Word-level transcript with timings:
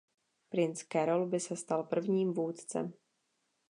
Princ 0.55 0.81
Carol 0.83 1.25
by 1.25 1.39
se 1.39 1.55
stal 1.55 1.83
prvním 1.83 2.33
vůdcem. 2.33 2.93